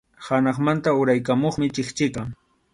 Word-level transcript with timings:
Hanaqmanta 0.27 0.95
uraykamuqmi 1.01 1.71
chikchiqa. 1.79 2.29